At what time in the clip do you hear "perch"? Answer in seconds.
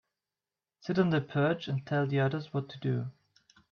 1.21-1.67